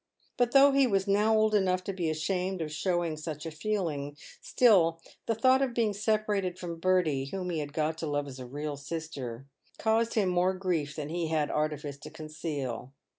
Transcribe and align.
But 0.35 0.51
though 0.51 0.71
he 0.71 0.87
was 0.87 1.07
now 1.07 1.35
old 1.37 1.53
enough 1.53 1.83
to 1.83 1.93
be 1.93 2.09
ashamed 2.09 2.59
of 2.59 2.71
showing 2.71 3.17
such 3.17 3.45
a 3.45 3.51
feeling, 3.51 4.17
still 4.41 4.99
the 5.27 5.35
thought 5.35 5.61
of 5.61 5.75
being 5.75 5.93
separated 5.93 6.57
from 6.57 6.79
Bertie, 6.79 7.25
whom 7.25 7.51
he 7.51 7.59
had 7.59 7.71
got 7.71 7.99
to 7.99 8.07
love 8.07 8.25
as 8.27 8.39
a 8.39 8.47
real 8.47 8.77
sister, 8.77 9.45
caused 9.77 10.15
him 10.15 10.29
more 10.29 10.55
grief 10.55 10.95
than 10.95 11.09
he 11.09 11.27
had 11.27 11.51
artifice 11.51 11.99
to 11.99 12.09
conceal. 12.09 12.93